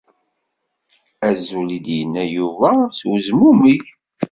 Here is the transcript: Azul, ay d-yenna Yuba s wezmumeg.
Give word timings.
Azul, 1.27 1.69
ay 1.75 1.79
d-yenna 1.85 2.23
Yuba 2.35 2.71
s 2.97 2.99
wezmumeg. 3.07 3.81